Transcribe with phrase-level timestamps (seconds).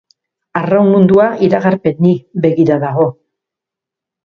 [0.61, 2.15] Arraun mundua iragarpeni
[2.47, 3.09] begira dago.